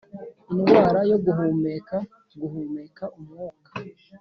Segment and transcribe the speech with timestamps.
[0.51, 1.95] indwara yo guhumeka,
[2.39, 3.71] guhumeka umwuka: